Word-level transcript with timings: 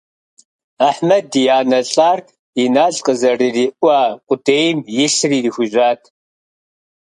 Ахьмэд 0.87 1.31
и 1.41 1.45
анэ 1.57 1.79
лӀар 1.91 2.19
Инал 2.63 2.95
къызэрыриӀуа 3.05 3.99
къудейм 4.27 4.77
и 5.03 5.07
лъыр 5.13 5.31
ирихужьат. 5.37 6.01